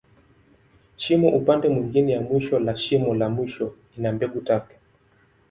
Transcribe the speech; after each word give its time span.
Shimo 0.97 1.29
upande 1.29 1.69
mwingine 1.69 2.11
ya 2.11 2.21
mwisho 2.21 2.59
la 2.59 2.77
shimo 2.77 3.15
la 3.15 3.29
mwisho, 3.29 3.73
ina 3.97 4.11
mbegu 4.11 4.41
tatu. 4.41 4.75